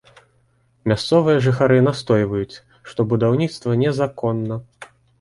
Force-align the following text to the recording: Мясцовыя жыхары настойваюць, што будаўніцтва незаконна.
Мясцовыя 0.91 1.43
жыхары 1.49 1.77
настойваюць, 1.89 2.57
што 2.91 3.09
будаўніцтва 3.15 3.81
незаконна. 3.87 4.63